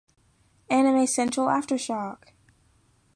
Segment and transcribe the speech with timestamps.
[0.67, 2.33] Anime Central Aftershock!